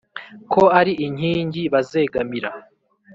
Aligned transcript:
Ko 0.53 0.63
ari 0.79 0.93
inkingi 1.05 1.61
bazegamira. 1.73 2.49